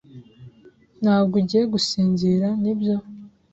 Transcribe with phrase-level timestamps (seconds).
[1.01, 2.95] Ntabwo ugiye gusinzira, nibyo?